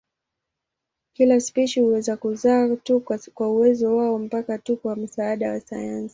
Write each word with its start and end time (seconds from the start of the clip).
Kila 1.13 1.39
spishi 1.39 1.79
huweza 1.79 2.17
kuzaa 2.17 2.75
tu 2.75 2.99
kwa 3.33 3.49
uwezo 3.49 3.97
wao 3.97 4.19
mpaka 4.19 4.57
tu 4.57 4.77
kwa 4.77 4.95
msaada 4.95 5.51
wa 5.51 5.59
sayansi. 5.59 6.09